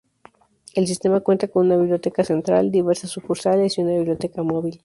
[0.73, 4.79] El sistema cuenta con una biblioteca central, diversas sucursales, y una biblioteca móvil.